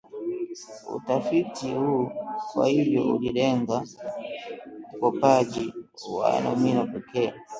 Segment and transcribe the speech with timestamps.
[0.95, 2.09] Utafiti huu
[2.53, 3.83] kwa hivyo ulilenga
[4.93, 5.73] ukopaji
[6.13, 7.33] wa nomino pekee